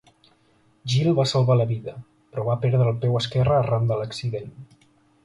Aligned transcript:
Gil 0.93 1.09
va 1.19 1.25
salvar 1.31 1.57
la 1.59 1.67
vida, 1.71 1.93
però 2.31 2.45
va 2.47 2.57
perdre 2.63 2.87
el 2.93 2.97
peu 3.05 3.19
esquerre 3.21 3.59
arran 3.59 3.87
de 3.93 3.99
l'accident. 4.01 4.51